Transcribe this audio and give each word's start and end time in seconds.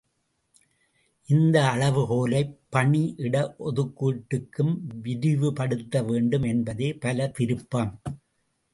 இந்த 1.29 1.63
அளவுகோலைப் 1.65 2.57
பணி 2.69 3.13
இட 3.17 3.55
ஒதுக்கீட்டுக்கும் 3.59 4.73
விரிவுபடுத்த 5.01 6.03
வேண்டும் 6.03 6.43
என்பதே 6.43 6.93
பலர் 6.93 7.35
விருப்பம். 7.37 7.93